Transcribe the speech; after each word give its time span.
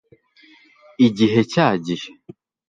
igihe 1.07 1.39
cyagiye 1.51 2.07